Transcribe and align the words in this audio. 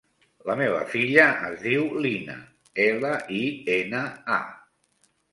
La 0.49 0.53
meva 0.59 0.77
filla 0.93 1.25
es 1.49 1.59
diu 1.65 1.83
Lina: 2.05 2.37
ela, 2.85 3.11
i, 3.41 3.41
ena, 3.75 4.01
a. 4.37 5.19